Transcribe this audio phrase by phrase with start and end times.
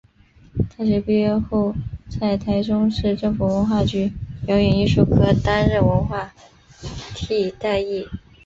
[0.75, 1.75] 大学毕业后
[2.09, 4.11] 在台中市政府文化局
[4.47, 6.33] 表演艺术科担任文化
[7.13, 8.07] 替代役。